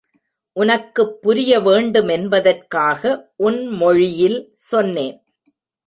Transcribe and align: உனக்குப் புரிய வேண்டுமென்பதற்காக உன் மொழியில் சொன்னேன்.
உனக்குப் 0.55 1.21
புரிய 1.21 1.59
வேண்டுமென்பதற்காக 1.59 3.03
உன் 3.37 3.65
மொழியில் 3.75 4.39
சொன்னேன். 4.53 5.17